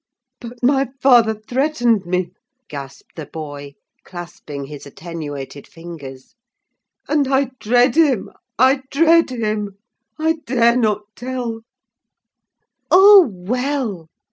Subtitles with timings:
[0.39, 2.31] "But my father threatened me,"
[2.67, 6.33] gasped the boy, clasping his attenuated fingers,
[7.07, 9.77] "and I dread him—I dread him!
[10.17, 11.59] I dare not tell!"
[12.89, 14.07] "Oh, well!"